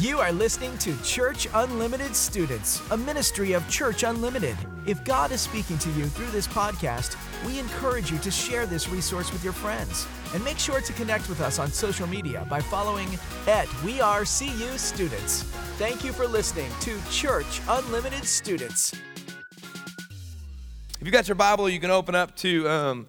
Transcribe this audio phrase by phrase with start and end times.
[0.00, 4.56] You are listening to Church Unlimited Students, a ministry of Church Unlimited.
[4.86, 8.88] If God is speaking to you through this podcast, we encourage you to share this
[8.88, 10.06] resource with your friends.
[10.34, 13.08] And make sure to connect with us on social media by following
[13.48, 15.42] at We Are CU Students.
[15.78, 18.92] Thank you for listening to Church Unlimited Students.
[21.00, 23.08] If you got your Bible, you can open up to um,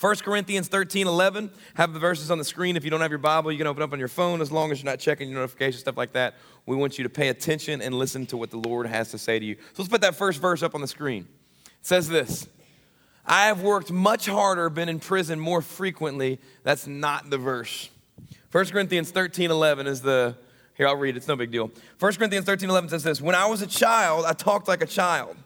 [0.00, 1.50] 1 Corinthians 13 11.
[1.74, 2.74] Have the verses on the screen.
[2.74, 4.72] If you don't have your Bible, you can open up on your phone as long
[4.72, 6.36] as you're not checking your notifications, stuff like that.
[6.64, 9.38] We want you to pay attention and listen to what the Lord has to say
[9.38, 9.56] to you.
[9.74, 11.28] So let's put that first verse up on the screen.
[11.66, 12.48] It says this
[13.26, 16.40] I have worked much harder, been in prison more frequently.
[16.62, 17.90] That's not the verse.
[18.52, 20.34] 1 Corinthians 13 11 is the,
[20.76, 21.70] here, I'll read it, it's no big deal.
[21.98, 24.86] 1 Corinthians 13 11 says this When I was a child, I talked like a
[24.86, 25.36] child.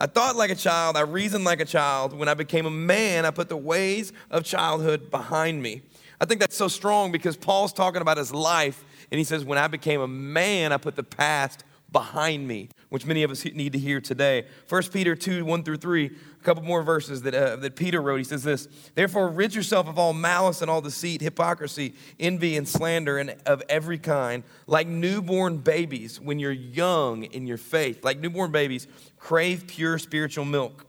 [0.00, 2.12] I thought like a child, I reasoned like a child.
[2.12, 5.82] When I became a man, I put the ways of childhood behind me.
[6.20, 9.58] I think that's so strong because Paul's talking about his life, and he says, When
[9.58, 13.72] I became a man, I put the past behind me, which many of us need
[13.72, 14.46] to hear today.
[14.68, 18.18] 1 Peter 2 1 through 3, a couple more verses that, uh, that Peter wrote.
[18.18, 22.68] He says this Therefore, rid yourself of all malice and all deceit, hypocrisy, envy, and
[22.68, 28.04] slander, and of every kind, like newborn babies when you're young in your faith.
[28.04, 28.86] Like newborn babies,
[29.18, 30.86] crave pure spiritual milk,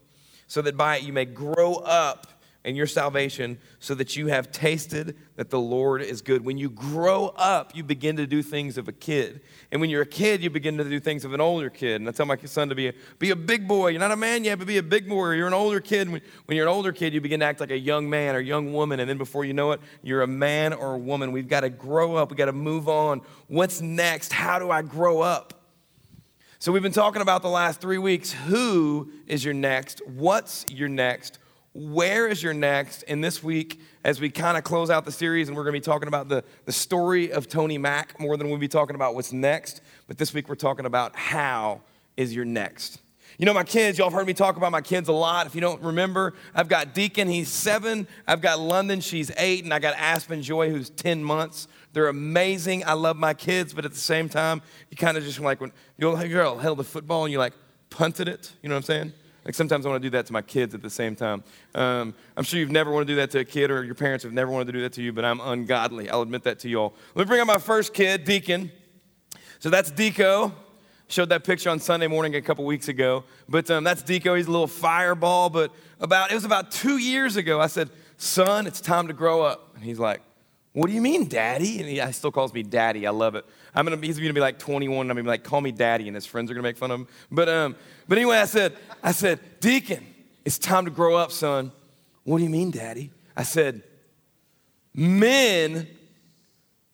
[0.47, 2.27] so that by it you may grow up
[2.69, 6.45] and your salvation so that you have tasted that the Lord is good.
[6.45, 9.41] When you grow up, you begin to do things of a kid.
[9.71, 11.99] And when you're a kid, you begin to do things of an older kid.
[11.99, 13.87] And I tell my son to be a, be a big boy.
[13.87, 15.31] You're not a man yet, but be a big boy.
[15.31, 16.09] You're an older kid.
[16.09, 18.39] When, when you're an older kid, you begin to act like a young man or
[18.39, 18.99] young woman.
[18.99, 21.31] And then before you know it, you're a man or a woman.
[21.31, 22.29] We've got to grow up.
[22.29, 23.21] We've got to move on.
[23.47, 24.31] What's next?
[24.31, 25.55] How do I grow up?
[26.59, 28.31] So we've been talking about the last three weeks.
[28.31, 30.05] Who is your next?
[30.05, 31.39] What's your next?
[31.73, 33.03] Where is your next?
[33.03, 35.79] And this week, as we kind of close out the series, and we're going to
[35.79, 39.13] be talking about the, the story of Tony Mack more than we'll be talking about
[39.13, 39.81] what's next.
[40.07, 41.81] But this week, we're talking about how
[42.17, 42.99] is your next.
[43.37, 45.45] You know, my kids, y'all have heard me talk about my kids a lot.
[45.45, 48.07] If you don't remember, I've got Deacon, he's seven.
[48.27, 49.63] I've got London, she's eight.
[49.63, 51.67] And I got Aspen Joy, who's 10 months.
[51.93, 52.83] They're amazing.
[52.85, 55.71] I love my kids, but at the same time, you kind of just like when
[55.97, 57.53] you'll, you'll held the football and you like
[57.89, 58.51] punted it.
[58.61, 59.13] You know what I'm saying?
[59.45, 61.43] Like sometimes I want to do that to my kids at the same time.
[61.73, 64.23] Um, I'm sure you've never want to do that to a kid, or your parents
[64.23, 66.09] have never wanted to do that to you, but I'm ungodly.
[66.09, 66.93] I'll admit that to you all.
[67.15, 68.71] Let me bring up my first kid, Deacon.
[69.59, 70.51] So that's Deacon.
[71.07, 73.23] Showed that picture on Sunday morning a couple weeks ago.
[73.47, 74.35] But um, that's Deacon.
[74.35, 75.49] He's a little fireball.
[75.49, 77.59] But about it was about two years ago.
[77.59, 80.21] I said, "Son, it's time to grow up." And he's like,
[80.73, 83.07] "What do you mean, Daddy?" And he, still calls me Daddy.
[83.07, 83.45] I love it.
[83.73, 86.07] I'm gonna, he's gonna be like 21, and I'm gonna be like, call me daddy,
[86.07, 87.07] and his friends are gonna make fun of him.
[87.31, 87.75] But, um,
[88.07, 90.05] but anyway, I said, I said, Deacon,
[90.43, 91.71] it's time to grow up, son.
[92.23, 93.11] What do you mean, daddy?
[93.35, 93.83] I said,
[94.93, 95.87] men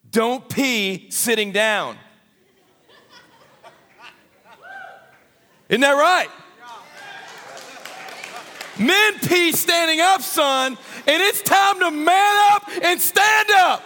[0.10, 1.98] don't pee sitting down.
[5.70, 6.30] Isn't that right?
[8.78, 10.78] Men pee standing up, son,
[11.08, 13.86] and it's time to man up and stand up.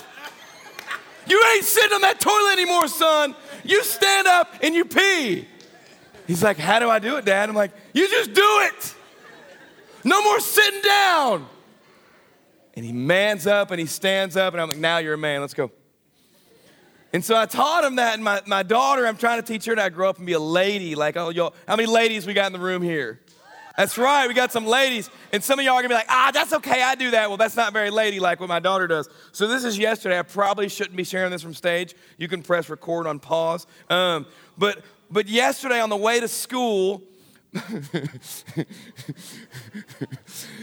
[1.27, 3.35] You ain't sitting on that toilet anymore, son.
[3.63, 5.47] You stand up and you pee.
[6.25, 7.49] He's like, How do I do it, Dad?
[7.49, 8.95] I'm like, You just do it.
[10.03, 11.47] No more sitting down.
[12.75, 15.41] And he mans up and he stands up, and I'm like, Now you're a man.
[15.41, 15.71] Let's go.
[17.11, 19.75] And so I taught him that, and my, my daughter, I'm trying to teach her
[19.75, 20.93] to grow up and be a lady.
[20.93, 23.19] Like, oh, y'all, how many ladies we got in the room here?
[23.79, 25.09] That's right, we got some ladies.
[25.31, 27.29] And some of y'all are gonna be like, ah, that's okay, I do that.
[27.29, 29.07] Well, that's not very ladylike what my daughter does.
[29.31, 30.19] So this is yesterday.
[30.19, 31.95] I probably shouldn't be sharing this from stage.
[32.17, 33.67] You can press record on pause.
[33.89, 34.25] Um,
[34.57, 37.03] but but yesterday on the way to school,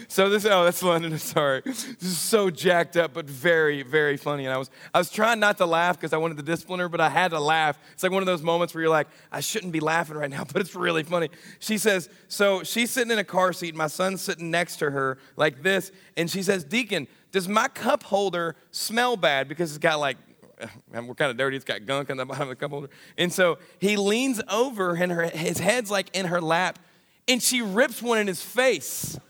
[0.06, 1.62] so this oh that's London sorry.
[1.64, 4.44] This is so jacked up but very very funny.
[4.44, 6.88] And I was I was trying not to laugh because I wanted to discipline her
[6.88, 7.76] but I had to laugh.
[7.92, 10.44] It's like one of those moments where you're like I shouldn't be laughing right now
[10.52, 11.28] but it's really funny.
[11.58, 15.18] She says so she's sitting in a car seat my son's sitting next to her
[15.36, 19.98] like this and she says Deacon does my cup holder smell bad because it's got
[19.98, 20.18] like
[20.92, 21.56] we're kind of dirty.
[21.56, 22.88] It's got gunk on the bottom of the cup holder.
[23.18, 26.78] And so he leans over, and her, his head's like in her lap,
[27.28, 29.18] and she rips one in his face.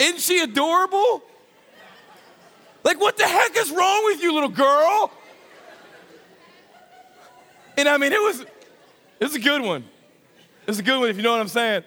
[0.00, 1.22] Isn't she adorable?
[2.82, 5.10] Like, what the heck is wrong with you, little girl?
[7.76, 8.48] And I mean, it was, it
[9.20, 9.84] was a good one.
[10.62, 11.84] It was a good one, if you know what I'm saying.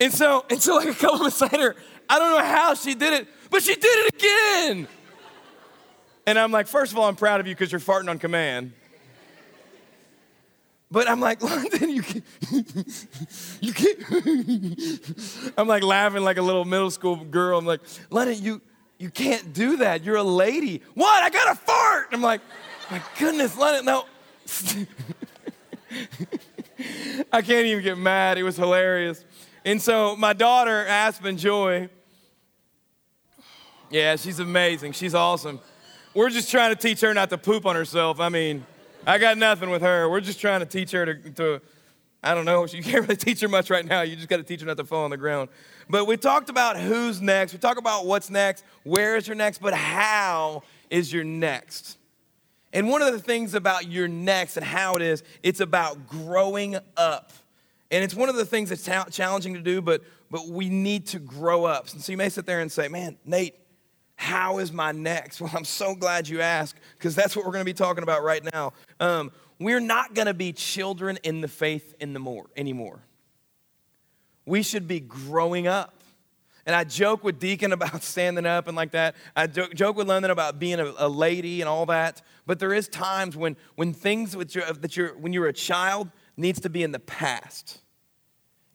[0.00, 1.76] And so, and so, like a couple minutes later,
[2.08, 4.88] I don't know how she did it, but she did it again.
[6.26, 8.72] And I'm like, first of all, I'm proud of you because you're farting on command.
[10.90, 12.24] But I'm like, London, you can't,
[13.60, 15.52] you can't.
[15.58, 17.58] I'm like laughing like a little middle school girl.
[17.58, 18.62] I'm like, London, you,
[18.98, 20.02] you can't do that.
[20.02, 20.80] You're a lady.
[20.94, 21.22] What?
[21.22, 22.08] I got a fart.
[22.12, 22.40] I'm like,
[22.90, 24.06] my goodness, let no.
[27.30, 28.38] I can't even get mad.
[28.38, 29.26] It was hilarious.
[29.64, 31.90] And so my daughter, Aspen Joy,
[33.92, 34.92] yeah, she's amazing.
[34.92, 35.60] She's awesome.
[36.14, 38.20] We're just trying to teach her not to poop on herself.
[38.20, 38.66] I mean,
[39.06, 40.08] I got nothing with her.
[40.08, 41.60] We're just trying to teach her to, to
[42.22, 42.66] I don't know.
[42.72, 44.00] You can't really teach her much right now.
[44.02, 45.50] You just got to teach her not to fall on the ground.
[45.90, 47.52] But we talked about who's next.
[47.52, 51.98] We talked about what's next, where is your next, but how is your next?
[52.72, 56.76] And one of the things about your next and how it is, it's about growing
[56.96, 57.32] up.
[57.90, 61.18] And it's one of the things that's challenging to do, but, but we need to
[61.18, 61.92] grow up.
[61.92, 63.54] And so you may sit there and say, man, Nate,
[64.16, 65.40] how is my next?
[65.40, 68.22] Well, I'm so glad you asked because that's what we're going to be talking about
[68.22, 68.72] right now.
[69.00, 73.00] Um, we're not going to be children in the faith in the more, anymore.
[74.44, 75.94] We should be growing up.
[76.64, 79.16] And I joke with Deacon about standing up and like that.
[79.34, 82.22] I joke, with London about being a, lady and all that.
[82.46, 86.60] But there is times when, when things you're, that you're, when you're a child needs
[86.60, 87.80] to be in the past.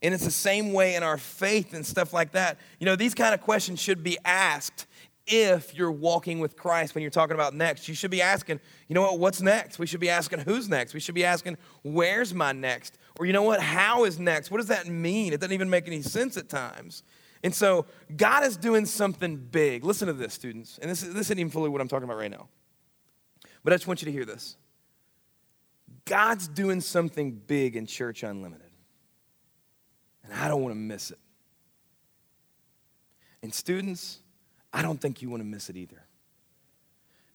[0.00, 2.58] And it's the same way in our faith and stuff like that.
[2.78, 4.86] You know, these kind of questions should be asked
[5.28, 7.88] if you're walking with Christ when you're talking about next.
[7.88, 9.78] You should be asking, you know what, what's next?
[9.78, 10.94] We should be asking, who's next?
[10.94, 12.98] We should be asking, where's my next?
[13.18, 14.50] Or you know what, how is next?
[14.50, 15.32] What does that mean?
[15.32, 17.02] It doesn't even make any sense at times.
[17.44, 17.86] And so
[18.16, 19.84] God is doing something big.
[19.84, 20.78] Listen to this, students.
[20.80, 22.48] And this, this isn't even fully what I'm talking about right now.
[23.62, 24.56] But I just want you to hear this.
[26.04, 28.70] God's doing something big in Church Unlimited.
[30.24, 31.18] And I don't want to miss it.
[33.42, 34.18] And students,
[34.72, 36.02] I don't think you want to miss it either.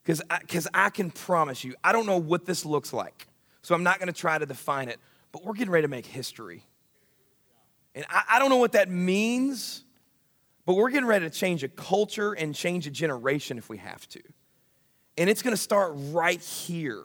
[0.03, 3.27] Because I, cause I can promise you, I don't know what this looks like.
[3.62, 5.00] So I'm not going to try to define it,
[5.31, 6.65] but we're getting ready to make history.
[7.95, 9.83] And I, I don't know what that means,
[10.65, 14.07] but we're getting ready to change a culture and change a generation if we have
[14.09, 14.21] to.
[15.18, 17.03] And it's going to start right here.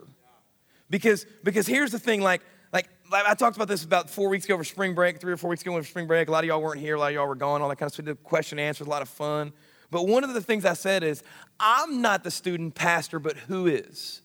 [0.91, 2.41] Because, because here's the thing like,
[2.73, 5.51] like, I talked about this about four weeks ago over spring break, three or four
[5.51, 6.29] weeks ago over spring break.
[6.29, 7.89] A lot of y'all weren't here, a lot of y'all were gone, all that kind
[7.89, 8.07] of stuff.
[8.07, 9.53] The question and answers, a lot of fun.
[9.91, 11.23] But one of the things I said is,
[11.59, 14.23] I'm not the student pastor, but who is?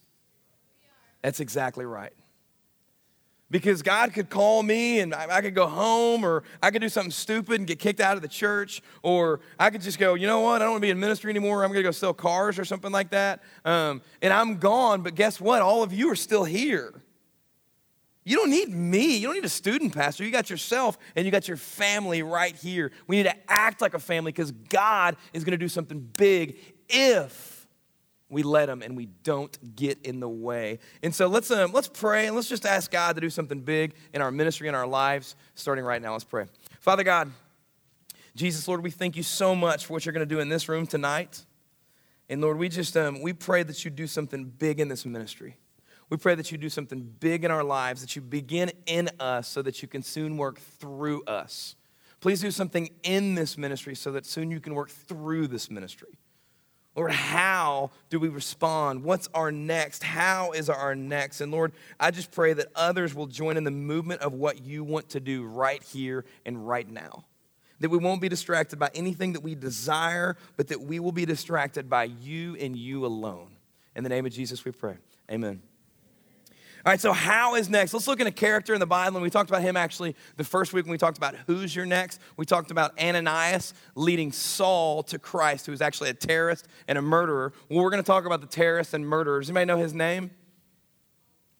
[1.21, 2.13] That's exactly right.
[3.50, 7.12] Because God could call me and I could go home, or I could do something
[7.12, 10.39] stupid and get kicked out of the church, or I could just go, you know
[10.39, 11.63] what, I don't want to be in ministry anymore.
[11.63, 13.44] I'm going to go sell cars or something like that.
[13.63, 15.62] Um, and I'm gone, but guess what?
[15.62, 17.02] All of you are still here.
[18.23, 19.17] You don't need me.
[19.17, 20.23] You don't need a student pastor.
[20.23, 22.91] You got yourself and you got your family right here.
[23.07, 26.57] We need to act like a family because God is going to do something big
[26.87, 27.67] if
[28.29, 30.79] we let him and we don't get in the way.
[31.03, 33.93] And so let's, um, let's pray and let's just ask God to do something big
[34.13, 36.13] in our ministry and our lives starting right now.
[36.13, 36.45] Let's pray.
[36.79, 37.31] Father God,
[38.35, 40.67] Jesus, Lord, we thank you so much for what you're going to do in this
[40.67, 41.45] room tonight.
[42.29, 45.57] And Lord, we just um, we pray that you do something big in this ministry.
[46.09, 49.47] We pray that you do something big in our lives, that you begin in us
[49.47, 51.75] so that you can soon work through us.
[52.19, 56.17] Please do something in this ministry so that soon you can work through this ministry.
[56.95, 59.03] Lord, how do we respond?
[59.03, 60.03] What's our next?
[60.03, 61.41] How is our next?
[61.41, 64.83] And Lord, I just pray that others will join in the movement of what you
[64.83, 67.25] want to do right here and right now.
[67.79, 71.25] That we won't be distracted by anything that we desire, but that we will be
[71.25, 73.57] distracted by you and you alone.
[73.95, 74.97] In the name of Jesus, we pray.
[75.31, 75.61] Amen.
[76.85, 77.94] All right, so how is next?
[77.94, 79.16] Let's look at a character in the Bible.
[79.16, 81.85] And we talked about him actually the first week when we talked about who's your
[81.85, 82.19] next.
[82.35, 87.02] We talked about Ananias leading Saul to Christ, who was actually a terrorist and a
[87.02, 87.54] murderer.
[87.69, 89.49] Well, we're going to talk about the terrorists and murderers.
[89.49, 90.31] Anybody know his name?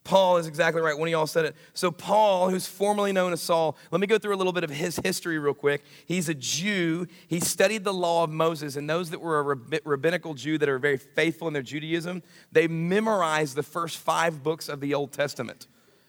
[0.04, 0.96] Paul is exactly right.
[0.96, 1.56] One of y'all said it.
[1.72, 4.68] So, Paul, who's formerly known as Saul, let me go through a little bit of
[4.68, 5.82] his history real quick.
[6.06, 7.06] He's a Jew.
[7.26, 10.78] He studied the law of Moses, and those that were a rabbinical Jew that are
[10.78, 15.66] very faithful in their Judaism, they memorized the first five books of the Old Testament.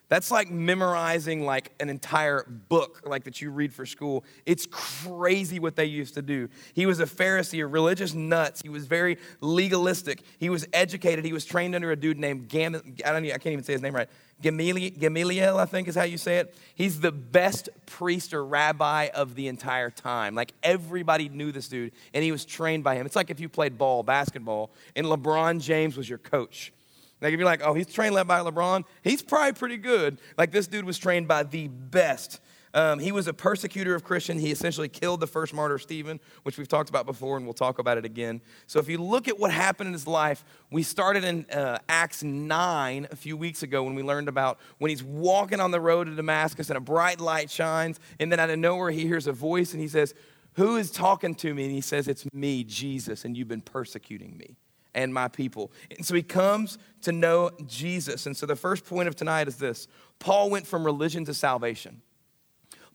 [0.08, 4.24] That's like memorizing like an entire book like that you read for school.
[4.46, 6.48] It's crazy what they used to do.
[6.74, 8.62] He was a Pharisee, a religious nuts.
[8.62, 10.22] He was very legalistic.
[10.40, 11.26] He was educated.
[11.26, 13.82] He was trained under a dude named Gam- I don't I can't even say his
[13.82, 14.10] name right.
[14.42, 16.56] Gamaliel, I think is how you say it.
[16.76, 20.36] He's the best priest or rabbi of the entire time.
[20.36, 23.06] Like everybody knew this dude and he was trained by him.
[23.06, 26.74] It's like if you played ball, basketball, and LeBron James was your coach.
[27.22, 30.20] Like if you're like, oh, he's trained led by LeBron, he's probably pretty good.
[30.38, 32.40] Like this dude was trained by the best.
[32.76, 34.42] Um, he was a persecutor of Christians.
[34.42, 37.80] He essentially killed the first martyr, Stephen, which we've talked about before, and we'll talk
[37.80, 38.42] about it again.
[38.68, 42.22] So if you look at what happened in his life, we started in uh, Acts
[42.22, 46.08] 9 a few weeks ago when we learned about when he's walking on the road
[46.08, 49.32] to Damascus and a bright light shines, and then out of nowhere he hears a
[49.32, 50.14] voice and he says,
[50.56, 51.64] Who is talking to me?
[51.64, 54.58] And he says, It's me, Jesus, and you've been persecuting me
[54.96, 55.72] and my people.
[55.96, 58.26] And so he comes to know Jesus.
[58.26, 59.88] And so the first point of tonight is this
[60.18, 62.02] Paul went from religion to salvation.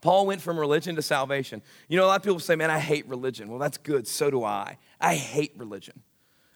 [0.01, 1.61] Paul went from religion to salvation.
[1.87, 3.49] You know, a lot of people say, Man, I hate religion.
[3.49, 4.09] Well, that's good.
[4.09, 4.79] So do I.
[5.01, 6.03] I hate religion.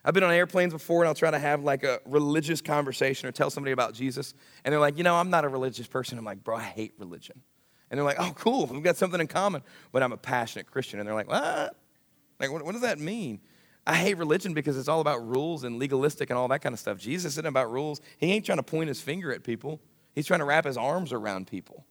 [0.03, 3.31] I've been on airplanes before and I'll try to have like a religious conversation or
[3.31, 4.33] tell somebody about Jesus.
[4.63, 6.17] And they're like, You know, I'm not a religious person.
[6.17, 7.41] I'm like, Bro, I hate religion.
[7.91, 8.65] And they're like, Oh, cool.
[8.65, 9.61] We've got something in common.
[9.91, 10.99] But I'm a passionate Christian.
[10.99, 11.77] And they're like, What?
[12.39, 13.41] Like, what, what does that mean?
[13.87, 16.79] I hate religion because it's all about rules and legalistic and all that kind of
[16.79, 16.97] stuff.
[16.97, 18.01] Jesus isn't about rules.
[18.17, 19.79] He ain't trying to point his finger at people,
[20.13, 21.85] he's trying to wrap his arms around people.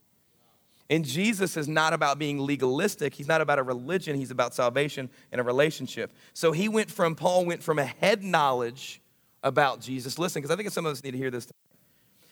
[0.90, 3.14] And Jesus is not about being legalistic.
[3.14, 4.16] He's not about a religion.
[4.16, 6.12] He's about salvation and a relationship.
[6.34, 9.00] So he went from, Paul went from a head knowledge
[9.42, 10.18] about Jesus.
[10.18, 11.48] Listen, because I think some of us need to hear this.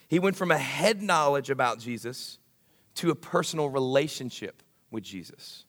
[0.09, 2.39] He went from a head knowledge about Jesus
[2.97, 5.65] to a personal relationship with Jesus.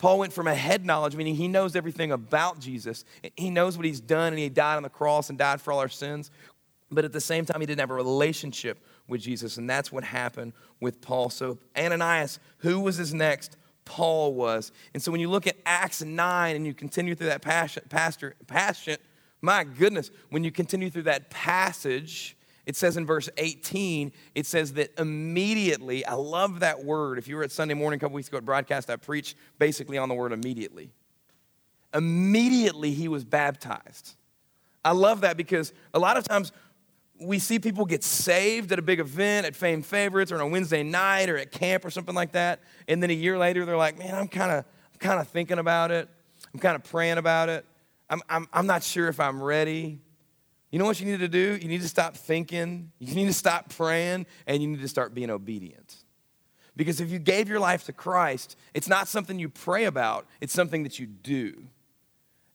[0.00, 3.04] Paul went from a head knowledge, meaning he knows everything about Jesus.
[3.36, 5.78] He knows what he's done, and he died on the cross and died for all
[5.78, 6.30] our sins.
[6.90, 8.78] But at the same time, he didn't have a relationship
[9.08, 11.28] with Jesus, and that's what happened with Paul.
[11.28, 13.58] So, Ananias, who was his next?
[13.84, 14.72] Paul was.
[14.94, 18.36] And so, when you look at Acts 9 and you continue through that passion, pastor,
[18.46, 18.96] passion,
[19.42, 22.38] my goodness, when you continue through that passage,
[22.70, 27.18] it says in verse 18, it says that immediately, I love that word.
[27.18, 29.98] If you were at Sunday morning a couple weeks ago at broadcast, I preached basically
[29.98, 30.92] on the word immediately.
[31.92, 34.14] Immediately, he was baptized.
[34.84, 36.52] I love that because a lot of times
[37.20, 40.46] we see people get saved at a big event, at Fame Favorites, or on a
[40.46, 42.60] Wednesday night, or at camp, or something like that.
[42.86, 44.64] And then a year later, they're like, man, I'm kind of
[45.00, 46.08] kind of thinking about it.
[46.54, 47.66] I'm kind of praying about it.
[48.08, 49.98] I'm, I'm, I'm not sure if I'm ready.
[50.70, 51.58] You know what you need to do?
[51.60, 55.14] You need to stop thinking, you need to stop praying, and you need to start
[55.14, 55.96] being obedient.
[56.76, 60.52] Because if you gave your life to Christ, it's not something you pray about, it's
[60.52, 61.64] something that you do.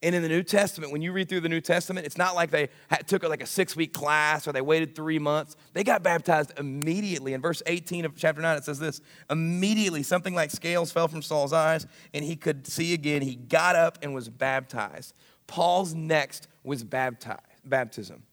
[0.02, 2.52] And in the New Testament, when you read through the New Testament, it's not like
[2.52, 2.70] they
[3.08, 5.56] took like a six week class or they waited three months.
[5.74, 7.34] They got baptized immediately.
[7.34, 11.22] In verse 18 of chapter 9, it says this Immediately, something like scales fell from
[11.22, 13.24] Saul's eyes, and he could see again.
[13.24, 15.14] He got up and was baptized.
[15.48, 18.24] Paul's next was baptized baptism.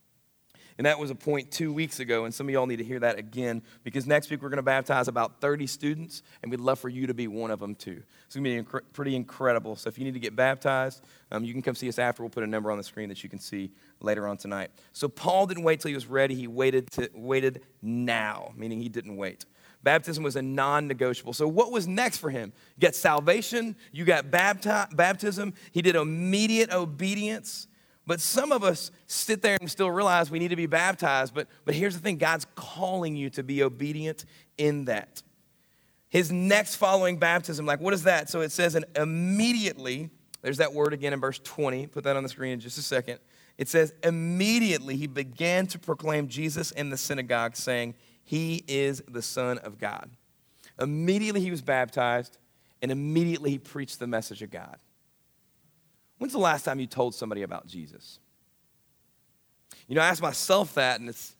[0.78, 3.00] And that was a point two weeks ago, and some of y'all need to hear
[3.00, 6.78] that again because next week we're going to baptize about 30 students, and we'd love
[6.78, 8.02] for you to be one of them too.
[8.26, 9.76] It's going to be inc- pretty incredible.
[9.76, 12.22] So if you need to get baptized, um, you can come see us after.
[12.22, 13.70] We'll put a number on the screen that you can see
[14.00, 14.70] later on tonight.
[14.92, 18.88] So Paul didn't wait till he was ready, he waited, to, waited now, meaning he
[18.88, 19.44] didn't wait.
[19.82, 21.32] Baptism was a non negotiable.
[21.32, 22.52] So, what was next for him?
[22.76, 27.66] You got salvation, you got bapti- baptism, he did immediate obedience.
[28.06, 31.34] But some of us sit there and still realize we need to be baptized.
[31.34, 34.24] But, but here's the thing God's calling you to be obedient
[34.58, 35.22] in that.
[36.08, 38.28] His next following baptism, like what is that?
[38.28, 40.10] So it says, and immediately,
[40.42, 41.86] there's that word again in verse 20.
[41.86, 43.18] Put that on the screen in just a second.
[43.56, 47.94] It says, immediately he began to proclaim Jesus in the synagogue, saying,
[48.24, 50.10] He is the Son of God.
[50.80, 52.38] Immediately he was baptized,
[52.80, 54.78] and immediately he preached the message of God.
[56.22, 58.20] When's the last time you told somebody about Jesus?
[59.88, 61.34] You know, I asked myself that, and it's,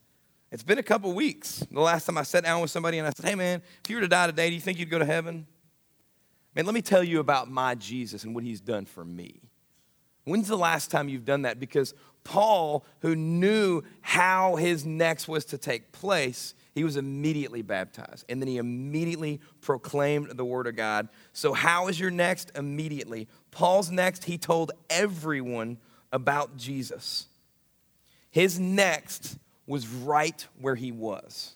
[0.50, 1.64] it's been a couple weeks.
[1.70, 3.94] The last time I sat down with somebody and I said, Hey, man, if you
[3.94, 5.46] were to die today, do you think you'd go to heaven?
[6.56, 9.42] Man, let me tell you about my Jesus and what he's done for me.
[10.24, 11.60] When's the last time you've done that?
[11.60, 18.24] Because Paul, who knew how his next was to take place, he was immediately baptized.
[18.28, 21.08] And then he immediately proclaimed the word of God.
[21.32, 22.50] So, how is your next?
[22.56, 23.28] Immediately.
[23.50, 25.78] Paul's next, he told everyone
[26.12, 27.26] about Jesus.
[28.30, 31.54] His next was right where he was.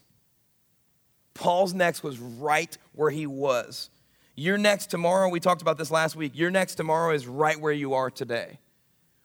[1.35, 3.91] Paul's next was right where he was.
[4.35, 7.73] Your next tomorrow, we talked about this last week, your next tomorrow is right where
[7.73, 8.59] you are today.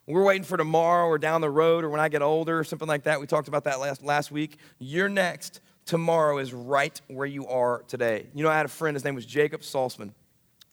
[0.08, 2.88] We're waiting for tomorrow or down the road or when I get older or something
[2.88, 3.20] like that.
[3.20, 4.58] We talked about that last, last week.
[4.80, 8.28] Your next tomorrow is right where you are today.
[8.34, 10.12] You know, I had a friend, his name was Jacob Salzman.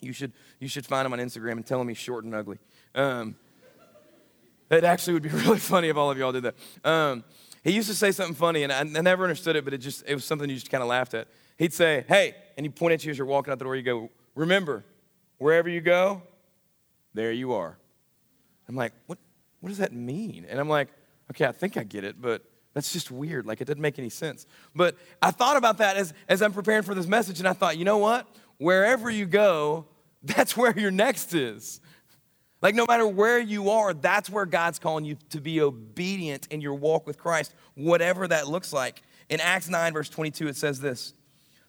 [0.00, 2.58] You should, you should find him on Instagram and tell him he's short and ugly.
[2.94, 3.36] Um,
[4.70, 6.54] it actually would be really funny if all of y'all did that.
[6.84, 7.24] Um,
[7.64, 10.04] he used to say something funny, and I, I, never understood it, but it just
[10.06, 11.28] it was something you just kind of laughed at.
[11.56, 13.76] He'd say, "Hey," and he'd point at you as you're walking out the door.
[13.76, 14.84] You go, "Remember,
[15.38, 16.22] wherever you go,
[17.14, 17.76] there you are."
[18.68, 19.18] I'm like, "What?
[19.60, 20.88] What does that mean?" And I'm like,
[21.30, 22.42] "Okay, I think I get it, but
[22.78, 23.44] that's just weird.
[23.44, 24.46] Like, it doesn't make any sense.
[24.72, 27.76] But I thought about that as, as I'm preparing for this message, and I thought,
[27.76, 28.28] you know what?
[28.58, 29.86] Wherever you go,
[30.22, 31.80] that's where your next is.
[32.62, 36.60] Like, no matter where you are, that's where God's calling you to be obedient in
[36.60, 39.02] your walk with Christ, whatever that looks like.
[39.28, 41.14] In Acts 9, verse 22, it says this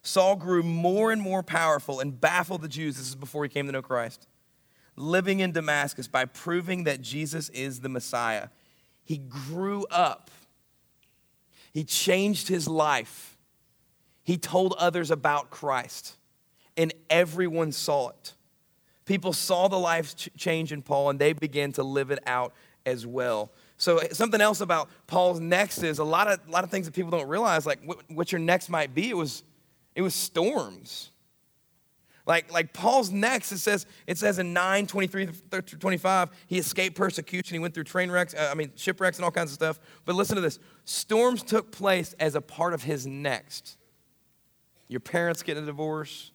[0.03, 2.97] Saul grew more and more powerful and baffled the Jews.
[2.97, 4.27] This is before he came to know Christ.
[4.95, 8.49] living in Damascus by proving that Jesus is the Messiah.
[9.09, 10.29] He grew up,
[11.73, 13.37] he changed his life,
[14.23, 16.17] he told others about Christ,
[16.77, 18.33] and everyone saw it.
[19.09, 22.53] People saw the life change in Paul and they began to live it out
[22.85, 23.51] as well.
[23.77, 26.85] So eh, something else about Paul's next is a lot of, a lot of things
[26.85, 29.09] that people don't realize, like what, what your next might be.
[29.09, 29.43] It was,
[29.95, 31.09] it was storms.
[32.25, 35.27] Like, like Paul's next, it says, it says in 9, 23
[35.79, 37.55] 25, he escaped persecution.
[37.55, 39.79] He went through train wrecks, uh, I mean, shipwrecks and all kinds of stuff.
[40.05, 43.77] But listen to this storms took place as a part of his next.
[44.87, 46.31] Your parents getting a divorce,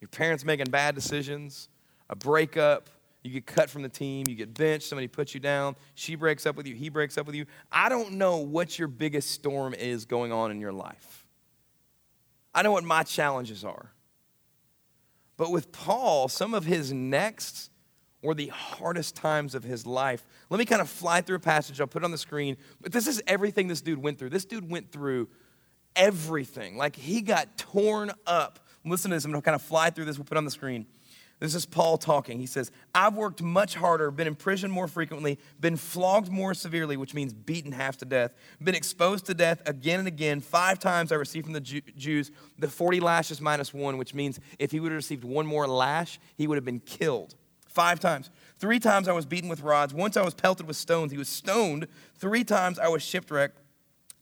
[0.00, 1.68] your parents making bad decisions,
[2.08, 2.90] a breakup,
[3.24, 6.44] you get cut from the team, you get benched, somebody puts you down, she breaks
[6.44, 7.46] up with you, he breaks up with you.
[7.72, 11.26] I don't know what your biggest storm is going on in your life.
[12.54, 13.90] I know what my challenges are.
[15.36, 17.70] But with Paul, some of his next
[18.22, 20.26] were the hardest times of his life.
[20.48, 22.56] Let me kind of fly through a passage, I'll put it on the screen.
[22.80, 24.30] But this is everything this dude went through.
[24.30, 25.28] This dude went through
[25.94, 26.76] everything.
[26.76, 28.60] Like he got torn up.
[28.84, 30.50] Listen to this, I'm gonna kind of fly through this, we'll put it on the
[30.50, 30.86] screen.
[31.40, 32.38] This is Paul talking.
[32.38, 36.96] He says, I've worked much harder, been in prison more frequently, been flogged more severely,
[36.96, 40.40] which means beaten half to death, been exposed to death again and again.
[40.40, 44.70] Five times I received from the Jews the 40 lashes minus one, which means if
[44.70, 47.34] he would have received one more lash, he would have been killed.
[47.68, 48.30] Five times.
[48.58, 49.92] Three times I was beaten with rods.
[49.92, 51.10] Once I was pelted with stones.
[51.10, 51.88] He was stoned.
[52.16, 53.58] Three times I was shipwrecked.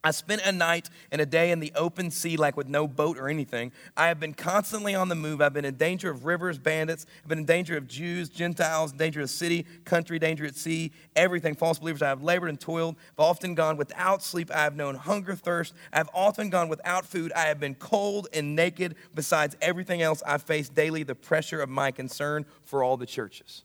[0.04, 3.16] I spent a night and a day in the open sea, like with no boat
[3.16, 3.70] or anything.
[3.96, 5.40] I have been constantly on the move.
[5.40, 7.06] I've been in danger of rivers, bandits.
[7.22, 11.54] I've been in danger of Jews, Gentiles, danger of city, country, danger at sea, everything.
[11.54, 12.02] False believers.
[12.02, 12.96] I have labored and toiled.
[13.12, 14.50] I've often gone without sleep.
[14.50, 15.72] I have known hunger, thirst.
[15.92, 17.32] I have often gone without food.
[17.34, 18.96] I have been cold and naked.
[19.14, 23.62] Besides everything else, I face daily the pressure of my concern for all the churches.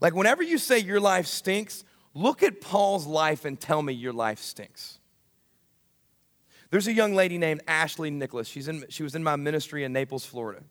[0.00, 4.14] Like, whenever you say your life stinks, look at Paul's life and tell me your
[4.14, 4.95] life stinks.
[6.70, 8.48] There's a young lady named Ashley Nicholas.
[8.48, 10.62] She's in, she was in my ministry in Naples, Florida.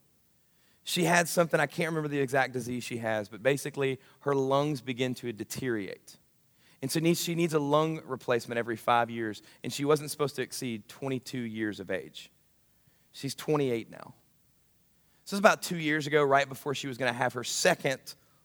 [0.83, 4.81] She had something, I can't remember the exact disease she has, but basically her lungs
[4.81, 6.17] begin to deteriorate.
[6.81, 10.43] And so she needs a lung replacement every five years, and she wasn't supposed to
[10.43, 12.29] exceed 22 years of age.
[13.11, 14.13] She's 28 now.
[15.23, 17.99] This was about two years ago, right before she was going to have her second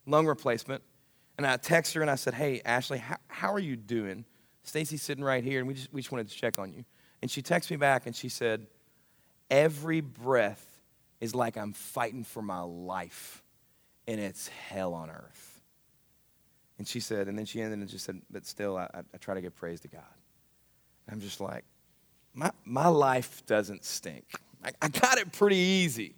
[0.06, 0.82] lung replacement.
[1.36, 4.24] And I texted her and I said, Hey, Ashley, how, how are you doing?
[4.62, 6.84] Stacy's sitting right here, and we just, we just wanted to check on you.
[7.22, 8.66] And she texted me back and she said,
[9.50, 10.64] Every breath
[11.20, 13.42] is like I'm fighting for my life,
[14.06, 15.60] and it's hell on earth.
[16.78, 19.34] And she said, and then she ended and just said, But still, I, I try
[19.34, 20.02] to give praise to God.
[21.06, 21.64] And I'm just like,
[22.34, 24.24] my, my life doesn't stink.
[24.64, 26.14] I, I got it pretty easy.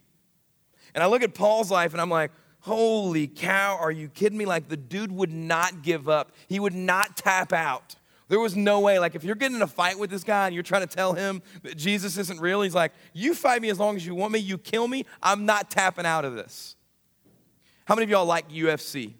[0.94, 4.44] And I look at Paul's life and I'm like, holy cow, are you kidding me?
[4.44, 7.96] Like the dude would not give up, he would not tap out.
[8.32, 8.98] There was no way.
[8.98, 11.12] Like, if you're getting in a fight with this guy and you're trying to tell
[11.12, 14.32] him that Jesus isn't real, he's like, You fight me as long as you want
[14.32, 16.74] me, you kill me, I'm not tapping out of this.
[17.84, 19.12] How many of y'all like UFC?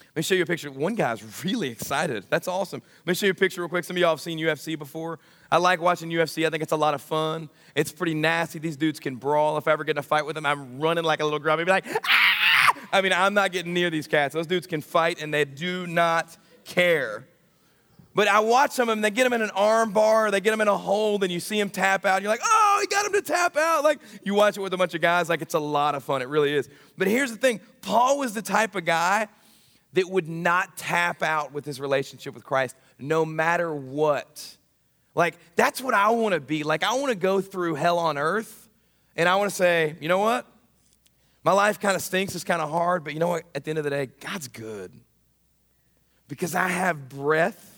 [0.00, 0.68] Let me show you a picture.
[0.72, 2.24] One guy's really excited.
[2.28, 2.82] That's awesome.
[3.06, 3.84] Let me show you a picture real quick.
[3.84, 5.20] Some of y'all have seen UFC before.
[5.48, 6.44] I like watching UFC.
[6.44, 7.50] I think it's a lot of fun.
[7.76, 8.58] It's pretty nasty.
[8.58, 9.58] These dudes can brawl.
[9.58, 11.62] If I ever get in a fight with them, I'm running like a little grubby,
[11.62, 12.74] be like, ah!
[12.92, 14.34] I mean, I'm not getting near these cats.
[14.34, 17.28] Those dudes can fight and they do not care.
[18.14, 20.50] But I watch some of them, they get them in an arm bar, they get
[20.50, 22.20] them in a hold, and you see them tap out.
[22.20, 23.84] You're like, oh, he got him to tap out.
[23.84, 26.20] Like, you watch it with a bunch of guys, like, it's a lot of fun.
[26.20, 26.68] It really is.
[26.98, 29.28] But here's the thing Paul was the type of guy
[29.94, 34.56] that would not tap out with his relationship with Christ no matter what.
[35.14, 36.64] Like, that's what I want to be.
[36.64, 38.68] Like, I want to go through hell on earth,
[39.16, 40.46] and I want to say, you know what?
[41.44, 43.44] My life kind of stinks, it's kind of hard, but you know what?
[43.54, 44.92] At the end of the day, God's good.
[46.28, 47.71] Because I have breath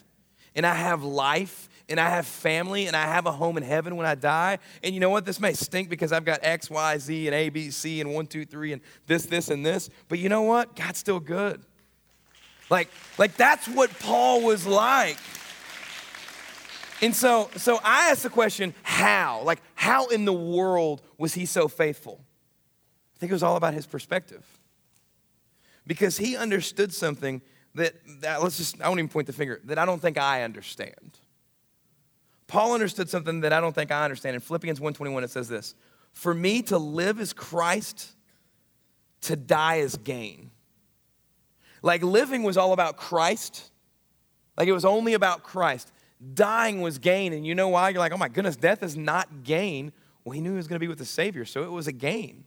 [0.54, 3.96] and I have life and I have family and I have a home in heaven
[3.96, 4.58] when I die.
[4.82, 5.24] And you know what?
[5.24, 8.26] This may stink because I've got X, Y, Z, and A, B, C, and one,
[8.26, 9.90] two, three, and this, this, and this.
[10.08, 10.76] But you know what?
[10.76, 11.62] God's still good.
[12.70, 12.88] Like,
[13.18, 15.18] like that's what Paul was like.
[17.02, 19.42] And so, so I asked the question, how?
[19.42, 22.24] Like, how in the world was he so faithful?
[23.14, 24.44] I think it was all about his perspective.
[25.86, 27.42] Because he understood something
[27.74, 30.42] that, that let's just, I won't even point the finger, that I don't think I
[30.42, 31.18] understand.
[32.46, 34.34] Paul understood something that I don't think I understand.
[34.34, 35.74] In Philippians 1:21 it says this,
[36.12, 38.14] "For me to live is Christ,
[39.22, 40.50] to die is gain."
[41.82, 43.70] Like living was all about Christ.
[44.56, 45.92] Like it was only about Christ.
[46.32, 47.32] Dying was gain.
[47.32, 47.90] And you know why?
[47.90, 49.92] You're like, oh my goodness, death is not gain.
[50.24, 51.92] Well, he knew he was going to be with the Savior, so it was a
[51.92, 52.44] gain.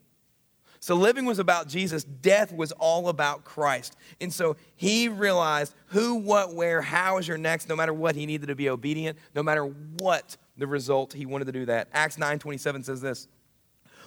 [0.79, 3.95] So living was about Jesus, death was all about Christ.
[4.21, 8.25] And so he realized who, what, where, how is your next, no matter what, he
[8.25, 11.87] needed to be obedient, no matter what the result, he wanted to do that.
[11.93, 13.27] Acts 9:27 says this.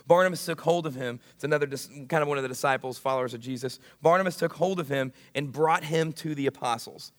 [0.07, 1.21] Barnabas took hold of him.
[1.35, 3.79] It's another kind of one of the disciples, followers of Jesus.
[4.03, 7.13] Barnabas took hold of him and brought him to the apostles.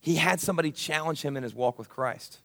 [0.00, 2.40] He had somebody challenge him in his walk with Christ.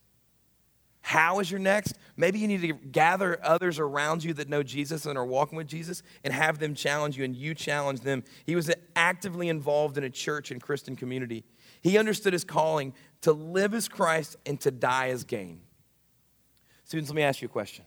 [1.08, 1.98] How is your next?
[2.18, 5.66] Maybe you need to gather others around you that know Jesus and are walking with
[5.66, 8.26] Jesus and have them challenge you and you challenge them.
[8.46, 11.46] He was actively involved in a church and Christian community.
[11.82, 15.62] He understood his calling to live as Christ and to die as gain.
[16.84, 17.86] Students, let me ask you a question.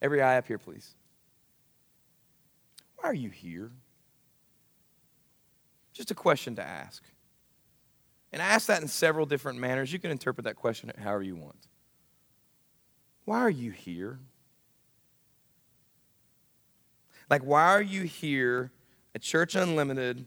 [0.00, 0.94] Every eye up here, please.
[2.96, 3.70] Why are you here?
[5.92, 7.02] Just a question to ask.
[8.34, 9.92] And I ask that in several different manners.
[9.92, 11.68] You can interpret that question however you want.
[13.26, 14.18] Why are you here?
[17.30, 18.72] Like, why are you here
[19.14, 20.26] at Church Unlimited,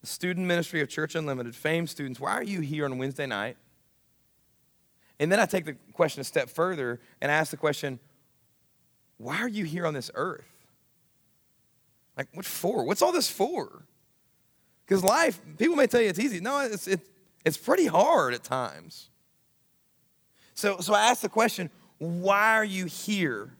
[0.00, 2.18] the student ministry of Church Unlimited, FAME students?
[2.18, 3.56] Why are you here on Wednesday night?
[5.20, 8.00] And then I take the question a step further and ask the question
[9.18, 10.50] why are you here on this earth?
[12.16, 12.84] Like, what for?
[12.84, 13.84] What's all this for?
[14.84, 16.40] Because life, people may tell you it's easy.
[16.40, 17.00] No, it's, it,
[17.44, 19.10] it's pretty hard at times.
[20.54, 23.52] So, so I ask the question why are you here?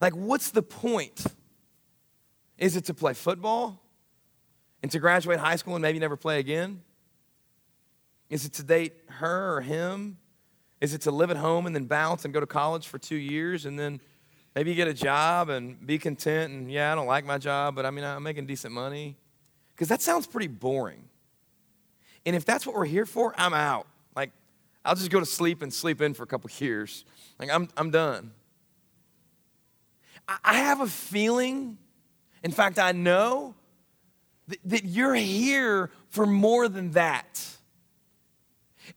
[0.00, 1.24] Like, what's the point?
[2.58, 3.82] Is it to play football
[4.82, 6.82] and to graduate high school and maybe never play again?
[8.28, 10.18] Is it to date her or him?
[10.80, 13.16] Is it to live at home and then bounce and go to college for two
[13.16, 14.00] years and then
[14.58, 17.86] Maybe get a job and be content, and yeah, I don't like my job, but
[17.86, 19.16] I mean, I'm making decent money.
[19.72, 21.07] Because that sounds pretty boring.
[22.26, 23.86] And if that's what we're here for, I'm out.
[24.14, 24.30] Like,
[24.84, 27.04] I'll just go to sleep and sleep in for a couple years.
[27.38, 28.32] Like, I'm, I'm done.
[30.44, 31.78] I have a feeling,
[32.42, 33.54] in fact, I know
[34.48, 37.46] that, that you're here for more than that.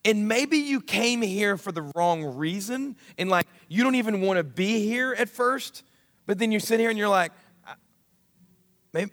[0.04, 4.38] And maybe you came here for the wrong reason, and like you don't even want
[4.38, 5.84] to be here at first,
[6.26, 7.32] but then you sit here and you're like,
[8.94, 9.12] maybe,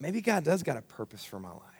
[0.00, 1.73] maybe God does got a purpose for my life.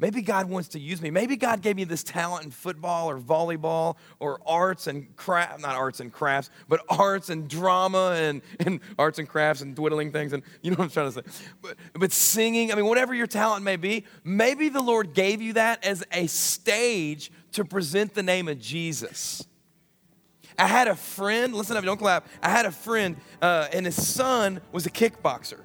[0.00, 1.10] Maybe God wants to use me.
[1.10, 5.74] Maybe God gave me this talent in football or volleyball or arts and craft, not
[5.74, 10.32] arts and crafts, but arts and drama and, and arts and crafts and dwiddling things.
[10.32, 11.42] And you know what I'm trying to say.
[11.60, 15.54] But, but singing, I mean, whatever your talent may be, maybe the Lord gave you
[15.54, 19.44] that as a stage to present the name of Jesus.
[20.56, 22.26] I had a friend, listen up, don't clap.
[22.42, 25.60] I had a friend, uh, and his son was a kickboxer.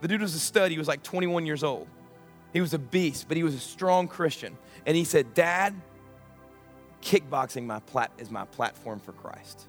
[0.00, 1.86] The dude was a stud, he was like 21 years old.
[2.58, 4.58] He was a beast, but he was a strong Christian.
[4.84, 5.80] And he said, Dad,
[7.00, 9.68] kickboxing my plat- is my platform for Christ.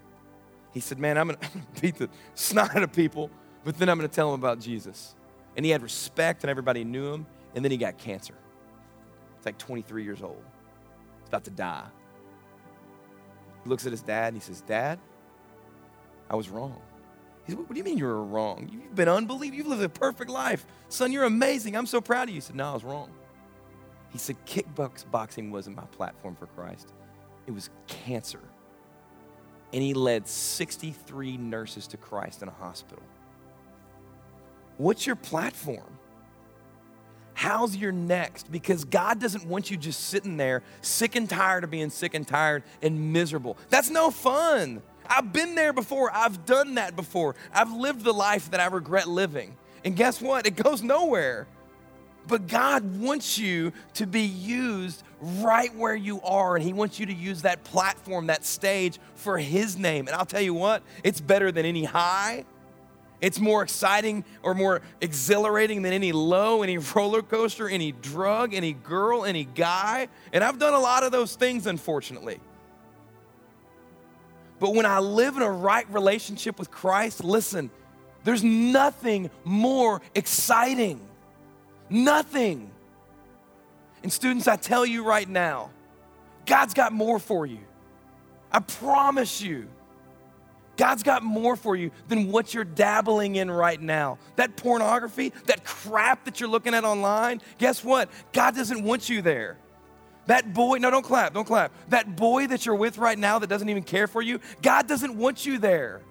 [0.72, 1.38] He said, Man, I'm going
[1.76, 3.30] to beat the snot out of people,
[3.62, 5.14] but then I'm going to tell them about Jesus.
[5.56, 7.26] And he had respect, and everybody knew him.
[7.54, 8.34] And then he got cancer.
[9.36, 10.42] It's like 23 years old.
[11.20, 11.86] He's about to die.
[13.62, 14.98] He looks at his dad and he says, Dad,
[16.28, 16.82] I was wrong.
[17.50, 18.68] He said, What do you mean you were wrong?
[18.72, 19.56] You've been unbelievable.
[19.56, 20.64] You've lived a perfect life.
[20.88, 21.76] Son, you're amazing.
[21.76, 22.36] I'm so proud of you.
[22.36, 23.10] He said, No, I was wrong.
[24.10, 26.92] He said, Kickboxing wasn't my platform for Christ,
[27.46, 28.40] it was cancer.
[29.72, 33.04] And he led 63 nurses to Christ in a hospital.
[34.78, 35.98] What's your platform?
[37.34, 38.50] How's your next?
[38.50, 42.26] Because God doesn't want you just sitting there, sick and tired of being sick and
[42.26, 43.56] tired and miserable.
[43.68, 44.82] That's no fun.
[45.10, 46.10] I've been there before.
[46.14, 47.34] I've done that before.
[47.52, 49.56] I've lived the life that I regret living.
[49.84, 50.46] And guess what?
[50.46, 51.48] It goes nowhere.
[52.28, 57.06] But God wants you to be used right where you are, and He wants you
[57.06, 60.06] to use that platform, that stage for His name.
[60.06, 62.44] And I'll tell you what, it's better than any high.
[63.20, 68.74] It's more exciting or more exhilarating than any low, any roller coaster, any drug, any
[68.74, 70.08] girl, any guy.
[70.32, 72.40] And I've done a lot of those things, unfortunately.
[74.60, 77.70] But when I live in a right relationship with Christ, listen,
[78.24, 81.00] there's nothing more exciting.
[81.88, 82.70] Nothing.
[84.02, 85.70] And students, I tell you right now,
[86.46, 87.60] God's got more for you.
[88.52, 89.68] I promise you.
[90.76, 94.18] God's got more for you than what you're dabbling in right now.
[94.36, 98.08] That pornography, that crap that you're looking at online, guess what?
[98.32, 99.58] God doesn't want you there.
[100.26, 101.72] That boy, no, don't clap, don't clap.
[101.88, 105.16] That boy that you're with right now that doesn't even care for you, God doesn't
[105.16, 106.02] want you there.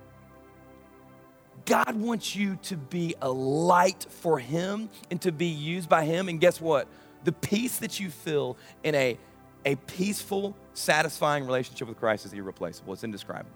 [1.66, 6.28] God wants you to be a light for Him and to be used by Him.
[6.28, 6.88] And guess what?
[7.24, 9.18] The peace that you feel in a,
[9.66, 12.94] a peaceful, satisfying relationship with Christ is irreplaceable.
[12.94, 13.52] It's indescribable.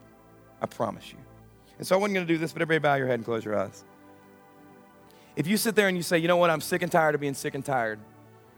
[0.62, 1.18] I promise you.
[1.80, 3.44] And so I wasn't going to do this, but everybody bow your head and close
[3.44, 3.84] your eyes.
[5.36, 7.22] If you sit there and you say, you know what, I'm sick and tired of
[7.22, 8.00] being sick and tired,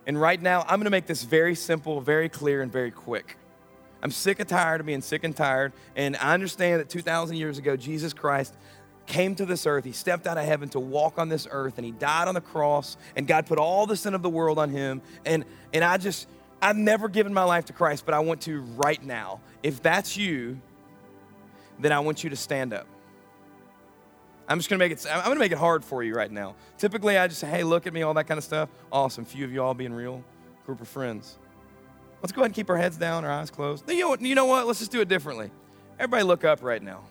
[0.06, 3.38] and right now I'm gonna make this very simple, very clear, and very quick.
[4.04, 7.58] I'm sick and tired of being sick and tired, and I understand that 2,000 years
[7.58, 8.56] ago, Jesus Christ
[9.06, 9.86] came to this earth.
[9.86, 12.41] He stepped out of heaven to walk on this earth, and he died on the
[12.41, 15.02] cross, and God put all the sin of the world on him.
[15.26, 16.28] And, and I just,
[16.62, 19.41] I've never given my life to Christ, but I want to right now.
[19.63, 20.60] If that's you,
[21.80, 22.88] then I want you to stand up.
[24.47, 25.05] I'm just gonna make it.
[25.12, 26.55] I'm gonna make it hard for you right now.
[26.77, 28.69] Typically, I just say, "Hey, look at me," all that kind of stuff.
[28.91, 29.25] Awesome.
[29.25, 30.23] Few of you all being real,
[30.65, 31.38] group of friends.
[32.21, 33.89] Let's go ahead and keep our heads down, our eyes closed.
[33.89, 34.21] You know what?
[34.21, 34.67] You know what?
[34.67, 35.51] Let's just do it differently.
[35.99, 37.01] Everybody, look up right now.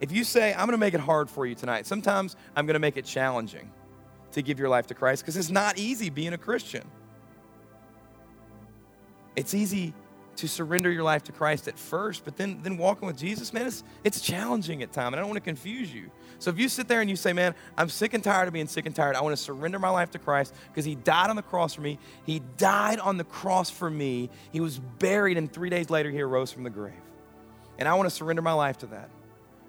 [0.00, 2.96] If you say, "I'm gonna make it hard for you tonight," sometimes I'm gonna make
[2.96, 3.70] it challenging
[4.32, 6.84] to give your life to Christ because it's not easy being a Christian.
[9.36, 9.94] It's easy
[10.42, 13.68] to surrender your life to Christ at first, but then, then walking with Jesus, man,
[13.68, 16.10] it's, it's challenging at times, and I don't want to confuse you.
[16.40, 18.66] So if you sit there and you say, man, I'm sick and tired of being
[18.66, 21.36] sick and tired, I want to surrender my life to Christ because He died on
[21.36, 21.96] the cross for me.
[22.26, 24.30] He died on the cross for me.
[24.50, 26.94] He was buried, and three days later, He arose from the grave.
[27.78, 29.10] And I want to surrender my life to that.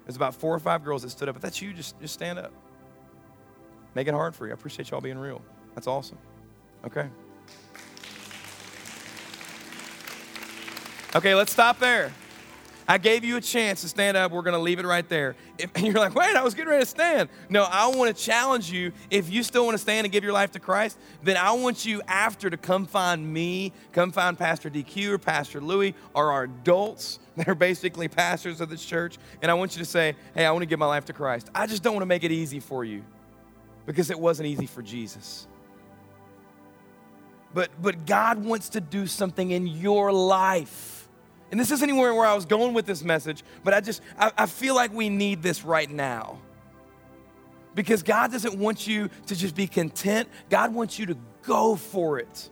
[0.04, 1.36] There's about four or five girls that stood up.
[1.36, 2.52] If that's you, just, just stand up.
[3.94, 4.50] Make it hard for you.
[4.50, 5.40] I appreciate y'all being real.
[5.76, 6.18] That's awesome.
[6.84, 7.08] Okay.
[11.14, 12.12] Okay, let's stop there.
[12.86, 14.32] I gave you a chance to stand up.
[14.32, 15.36] We're going to leave it right there.
[15.58, 17.28] If, and you're like, wait, I was getting ready to stand.
[17.48, 18.92] No, I want to challenge you.
[19.10, 21.86] If you still want to stand and give your life to Christ, then I want
[21.86, 26.44] you after to come find me, come find Pastor DQ or Pastor Louie or our
[26.44, 29.18] adults that are basically pastors of this church.
[29.40, 31.50] And I want you to say, hey, I want to give my life to Christ.
[31.54, 33.02] I just don't want to make it easy for you
[33.86, 35.46] because it wasn't easy for Jesus.
[37.54, 40.93] But, but God wants to do something in your life.
[41.54, 44.32] And this isn't anywhere where I was going with this message, but I just, I,
[44.36, 46.40] I feel like we need this right now.
[47.76, 52.18] Because God doesn't want you to just be content, God wants you to go for
[52.18, 52.50] it.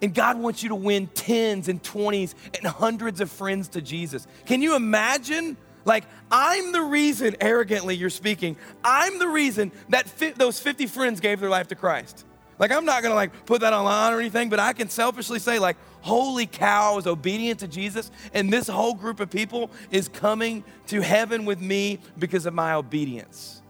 [0.00, 4.28] And God wants you to win tens and twenties and hundreds of friends to Jesus.
[4.46, 5.56] Can you imagine?
[5.84, 11.18] Like, I'm the reason, arrogantly, you're speaking, I'm the reason that fi- those 50 friends
[11.18, 12.24] gave their life to Christ.
[12.60, 15.58] Like, I'm not gonna like put that online or anything, but I can selfishly say,
[15.58, 15.76] like,
[16.08, 20.64] holy cow, I was obedient to Jesus, and this whole group of people is coming
[20.88, 23.62] to heaven with me because of my obedience.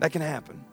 [0.00, 0.64] That can happen.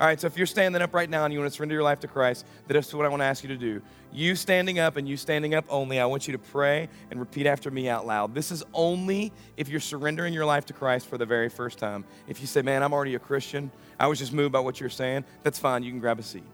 [0.00, 1.84] All right, so if you're standing up right now and you want to surrender your
[1.84, 3.80] life to Christ, that's what I want to ask you to do.
[4.12, 7.46] You standing up and you standing up only, I want you to pray and repeat
[7.46, 8.34] after me out loud.
[8.34, 12.04] This is only if you're surrendering your life to Christ for the very first time.
[12.26, 14.90] If you say, man, I'm already a Christian, I was just moved by what you're
[14.90, 15.84] saying, that's fine.
[15.84, 16.44] You can grab a seat.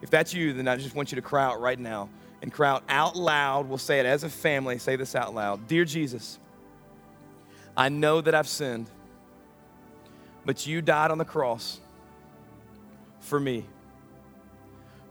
[0.00, 2.08] If that's you, then I just want you to cry out right now
[2.42, 3.68] and cry out out loud.
[3.68, 4.78] We'll say it as a family.
[4.78, 6.38] Say this out loud Dear Jesus,
[7.76, 8.86] I know that I've sinned,
[10.44, 11.80] but you died on the cross
[13.20, 13.64] for me.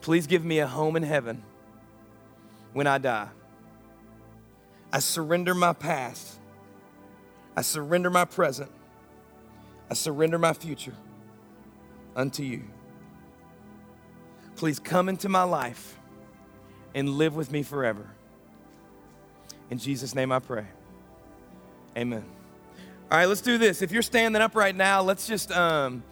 [0.02, 1.44] Please give me a home in heaven
[2.74, 3.30] when I die.
[4.92, 6.40] I surrender my past.
[7.56, 8.70] I surrender my present.
[9.90, 10.94] I surrender my future
[12.16, 12.64] unto you.
[14.56, 15.98] Please come into my life
[16.96, 18.08] and live with me forever.
[19.70, 20.66] In Jesus' name I pray.
[21.98, 22.24] Amen.
[23.12, 23.82] All right, let's do this.
[23.82, 26.04] If you're standing up right now, let's just, um,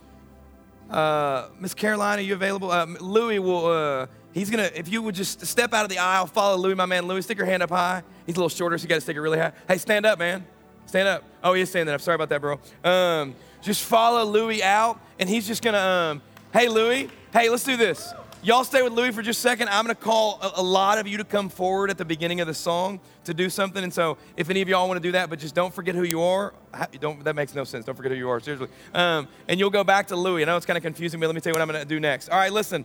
[0.90, 2.70] uh, Miss Caroline, are you available?
[2.70, 6.28] Uh, Louis will, uh, he's gonna, if you would just step out of the aisle,
[6.28, 8.04] follow Louis, my man Louis, stick your hand up high.
[8.26, 9.52] He's a little shorter, so you gotta stick it really high.
[9.68, 10.46] Hey, stand up, man.
[10.86, 11.24] Stand up.
[11.44, 12.02] Oh, he is standing up.
[12.02, 12.60] Sorry about that, bro.
[12.84, 16.22] Um, just follow Louis out, and he's just gonna, um,
[16.54, 18.14] hey, Louis, hey, let's do this.
[18.44, 19.70] Y'all stay with Louis for just a second.
[19.70, 22.42] I'm going to call a, a, lot of you to come forward at the beginning
[22.42, 23.84] of the song to do something.
[23.84, 26.02] And so, if any of y'all want to do that, but just don't forget who
[26.02, 26.52] you are.
[27.00, 27.86] Don't, that makes no sense.
[27.86, 28.70] Don't forget who you are, seriously.
[28.96, 30.42] Um, and you'll go back to Louis.
[30.42, 31.88] I know it's kind of confusing, but let me tell you what I'm going to
[31.88, 32.30] do next.
[32.30, 32.84] All right, listen.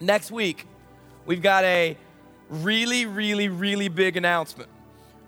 [0.00, 0.66] Next week,
[1.24, 1.96] we've got a
[2.48, 4.68] really, really, really big announcement.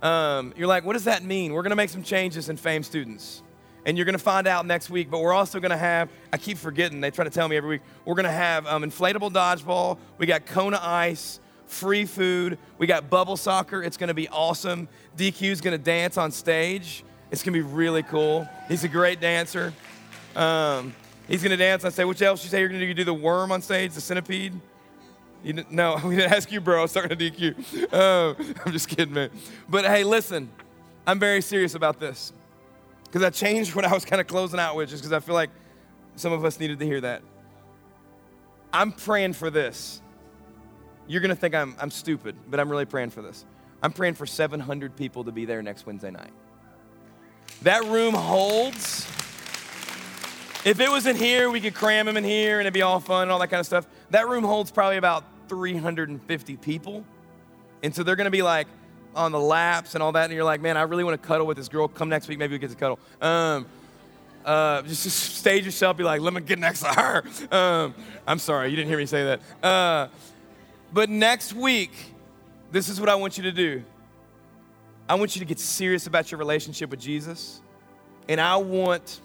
[0.02, 1.52] Um, you're like, what does that mean?
[1.52, 3.44] We're going to make some changes in FAME students
[3.84, 5.10] and you're going to find out next week.
[5.10, 7.70] But we're also going to have, I keep forgetting, they try to tell me every
[7.70, 12.86] week, we're going to have um, inflatable dodgeball, we got Kona ice, free food, we
[12.86, 13.82] got bubble soccer.
[13.82, 14.88] It's going to be awesome.
[15.16, 17.04] DQ's going to dance on stage.
[17.30, 18.46] It's going to be really cool.
[18.68, 19.72] He's a great dancer.
[20.36, 20.94] Um,
[21.26, 22.06] he's going to dance on stage.
[22.06, 22.88] What else you say you're going to do?
[22.88, 24.52] You do the worm on stage, the centipede?
[25.42, 26.78] You no, we didn't ask you, bro.
[26.78, 27.92] I was talking to DQ.
[27.92, 29.30] Um, I'm just kidding, man.
[29.68, 30.50] But hey, listen,
[31.06, 32.32] I'm very serious about this
[33.12, 35.34] because I changed what I was kind of closing out with, just because I feel
[35.34, 35.50] like
[36.16, 37.20] some of us needed to hear that.
[38.72, 40.00] I'm praying for this.
[41.06, 43.44] You're going to think I'm, I'm stupid, but I'm really praying for this.
[43.82, 46.30] I'm praying for 700 people to be there next Wednesday night.
[47.62, 49.06] That room holds
[50.64, 52.98] If it was in here, we could cram them in here and it'd be all
[52.98, 53.86] fun and all that kind of stuff.
[54.08, 57.04] That room holds probably about 350 people.
[57.82, 58.68] And so they're gonna be like
[59.14, 60.24] on the laps and all that.
[60.24, 61.88] And you're like, man, I really wanna cuddle with this girl.
[61.88, 62.98] Come next week, maybe we get to cuddle.
[63.20, 63.66] Um,
[64.44, 67.22] uh, just, just stage yourself, be like, let me get next to her.
[67.50, 67.94] Um,
[68.26, 69.64] I'm sorry, you didn't hear me say that.
[69.64, 70.08] Uh,
[70.92, 71.92] but next week,
[72.70, 73.82] this is what I want you to do.
[75.08, 77.60] I want you to get serious about your relationship with Jesus.
[78.28, 79.20] And I want,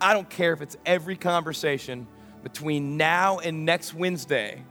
[0.00, 2.06] I don't care if it's every conversation
[2.42, 4.62] between now and next Wednesday.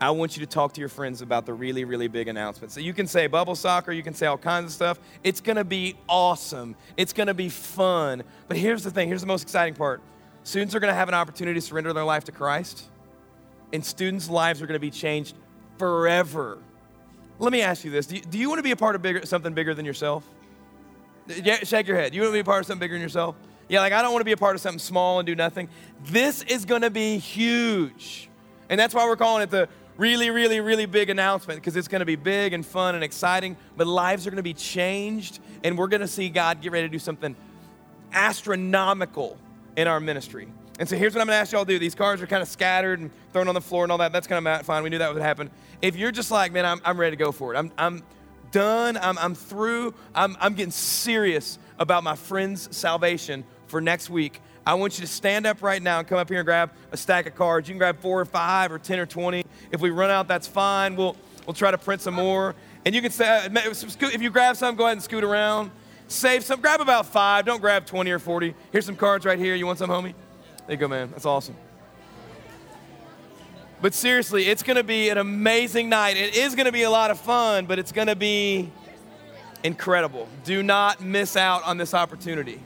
[0.00, 2.70] I want you to talk to your friends about the really, really big announcement.
[2.70, 5.00] So you can say bubble soccer, you can say all kinds of stuff.
[5.24, 6.76] It's gonna be awesome.
[6.98, 8.22] It's gonna be fun.
[8.46, 10.02] But here's the thing here's the most exciting part
[10.42, 12.84] students are gonna have an opportunity to surrender their life to Christ,
[13.72, 15.34] and students' lives are gonna be changed
[15.78, 16.58] forever.
[17.38, 19.54] Let me ask you this do you, you wanna be a part of bigger, something
[19.54, 20.28] bigger than yourself?
[21.26, 22.14] Yeah, shake your head.
[22.14, 23.34] You wanna be a part of something bigger than yourself?
[23.66, 25.70] Yeah, like I don't wanna be a part of something small and do nothing.
[26.04, 28.28] This is gonna be huge.
[28.68, 32.00] And that's why we're calling it the really, really, really big announcement because it's going
[32.00, 35.76] to be big and fun and exciting, but lives are going to be changed, and
[35.78, 37.34] we're going to see God get ready to do something
[38.12, 39.38] astronomical
[39.76, 40.48] in our ministry.
[40.78, 41.78] And so here's what I'm going to ask y'all to do.
[41.78, 44.12] These cards are kind of scattered and thrown on the floor and all that.
[44.12, 44.82] That's kind of fine.
[44.82, 45.50] We knew that would happen.
[45.80, 47.58] If you're just like, man, I'm, I'm ready to go for it.
[47.58, 48.02] I'm, I'm
[48.52, 48.98] done.
[48.98, 49.94] I'm, I'm through.
[50.14, 54.40] I'm, I'm getting serious about my friend's salvation for next week.
[54.66, 56.96] I want you to stand up right now and come up here and grab a
[56.96, 57.68] stack of cards.
[57.68, 59.44] You can grab four or five or 10 or 20.
[59.70, 60.96] If we run out, that's fine.
[60.96, 62.56] We'll, we'll try to print some more.
[62.84, 65.70] And you can say, uh, if you grab some, go ahead and scoot around.
[66.08, 67.46] Save some, grab about five.
[67.46, 68.56] Don't grab 20 or 40.
[68.72, 69.54] Here's some cards right here.
[69.54, 70.14] You want some, homie?
[70.66, 71.10] There you go, man.
[71.12, 71.56] That's awesome.
[73.80, 76.16] But seriously, it's going to be an amazing night.
[76.16, 78.72] It is going to be a lot of fun, but it's going to be
[79.62, 80.28] incredible.
[80.44, 82.60] Do not miss out on this opportunity.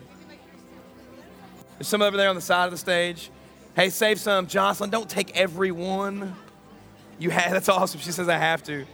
[1.80, 3.30] There's some over there on the side of the stage.
[3.74, 4.46] Hey, save some.
[4.46, 6.36] Jocelyn, don't take every one.
[7.18, 8.00] You have, that's awesome.
[8.00, 8.84] She says I have to.